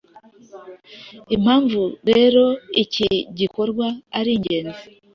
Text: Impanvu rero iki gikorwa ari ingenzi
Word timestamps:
Impanvu 1.35 1.81
rero 2.09 2.45
iki 2.83 3.09
gikorwa 3.39 3.85
ari 4.17 4.31
ingenzi 4.37 4.83